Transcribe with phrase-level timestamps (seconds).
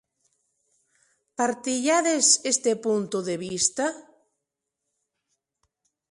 [1.39, 3.85] Partillades este punto de vista?